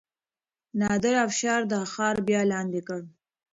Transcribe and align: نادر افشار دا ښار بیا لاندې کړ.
نادر 0.79 1.15
افشار 1.27 1.61
دا 1.71 1.81
ښار 1.93 2.15
بیا 2.27 2.41
لاندې 2.51 2.81
کړ. 2.87 3.01